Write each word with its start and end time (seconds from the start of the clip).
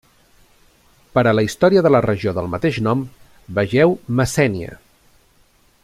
Per 1.17 1.23
a 1.31 1.33
la 1.39 1.43
història 1.47 1.83
de 1.87 1.91
la 1.95 2.01
regió 2.07 2.33
del 2.39 2.49
mateix 2.55 2.81
nom, 2.87 3.05
vegeu 3.59 3.95
Messènia. 4.21 4.81